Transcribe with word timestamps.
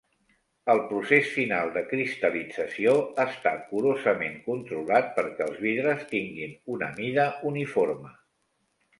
El 0.73 0.79
procés 0.91 1.27
final 1.33 1.67
de 1.73 1.81
cristal·lització 1.89 2.93
està 3.23 3.51
curosament 3.73 4.39
controlat 4.47 5.11
perquè 5.19 5.45
els 5.49 5.59
vidres 5.67 6.01
tinguin 6.13 6.57
una 6.77 6.89
mida 7.01 7.27
uniforme. 7.51 8.11